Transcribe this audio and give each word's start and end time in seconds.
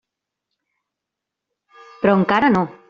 Però 2.03 2.19
encara 2.23 2.55
no. 2.59 2.69